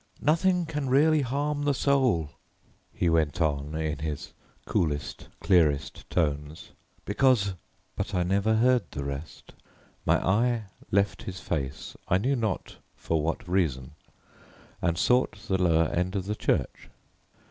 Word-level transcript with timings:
"Nothing 0.23 0.65
can 0.65 0.89
really 0.89 1.21
harm 1.21 1.61
the 1.61 1.75
soul," 1.75 2.31
he 2.91 3.07
went 3.07 3.39
on, 3.39 3.75
in, 3.75 3.99
his 3.99 4.33
coolest, 4.65 5.27
clearest 5.39 6.09
tones, 6.09 6.71
"because" 7.05 7.53
But 7.95 8.15
I 8.15 8.23
never 8.23 8.55
heard 8.55 8.89
the 8.89 9.03
rest; 9.03 9.53
my 10.03 10.17
eye 10.25 10.63
left 10.89 11.21
his 11.21 11.39
face, 11.39 11.95
I 12.07 12.17
knew 12.17 12.35
not 12.35 12.77
for 12.95 13.21
what 13.21 13.47
reason, 13.47 13.91
and 14.81 14.97
sought 14.97 15.33
the 15.47 15.61
lower 15.61 15.89
end 15.89 16.15
of 16.15 16.25
the 16.25 16.33
church. 16.35 16.89